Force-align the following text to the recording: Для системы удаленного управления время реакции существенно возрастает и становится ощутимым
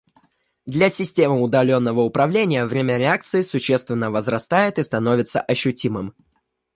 Для 0.65 0.89
системы 0.89 1.39
удаленного 1.43 1.99
управления 2.01 2.65
время 2.65 2.97
реакции 2.97 3.43
существенно 3.43 4.09
возрастает 4.09 4.79
и 4.79 4.83
становится 4.83 5.41
ощутимым 5.41 6.15